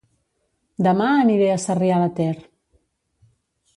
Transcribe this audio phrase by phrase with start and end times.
[0.87, 2.35] Dema aniré a Sarrià de Ter